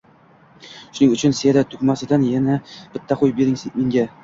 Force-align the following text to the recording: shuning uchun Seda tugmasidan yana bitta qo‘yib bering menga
shuning 0.93 1.13
uchun 1.17 1.35
Seda 1.41 1.63
tugmasidan 1.75 2.25
yana 2.31 2.59
bitta 2.99 3.21
qo‘yib 3.23 3.41
bering 3.45 3.63
menga 3.79 4.11